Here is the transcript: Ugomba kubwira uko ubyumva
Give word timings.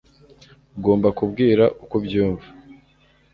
Ugomba 0.77 1.07
kubwira 1.17 1.63
uko 1.83 1.93
ubyumva 1.99 2.47